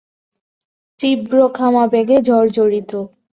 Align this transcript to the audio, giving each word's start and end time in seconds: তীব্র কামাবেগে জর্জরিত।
তীব্র 0.99 1.37
কামাবেগে 1.49 2.17
জর্জরিত। 2.21 2.91